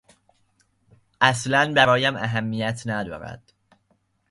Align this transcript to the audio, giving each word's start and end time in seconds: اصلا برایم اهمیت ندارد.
اصلا 1.21 1.73
برایم 1.75 2.15
اهمیت 2.15 2.83
ندارد. 2.85 3.53